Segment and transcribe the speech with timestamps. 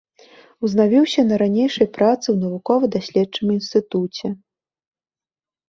[0.67, 4.27] Узнавіўся на ранейшай працы ў навукова-даследчым інстытуце.